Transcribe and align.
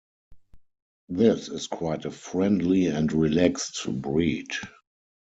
This 1.09 1.47
is 1.47 1.67
quite 1.67 2.05
a 2.05 2.09
friendly 2.09 2.87
and 2.87 3.13
relaxed 3.13 3.85
breed. 4.01 4.47